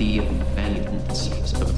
the 0.00 0.20
events 0.20 1.69